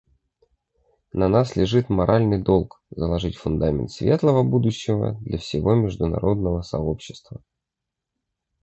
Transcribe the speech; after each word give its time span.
На 1.13 1.27
нас 1.27 1.55
лежит 1.55 1.89
моральный 1.91 2.41
долг 2.41 2.81
заложить 2.89 3.35
фундамент 3.37 3.91
светлого 3.91 4.41
будущего 4.41 5.13
для 5.21 5.37
всего 5.37 5.75
международного 5.75 6.63
сообщества. 6.63 7.43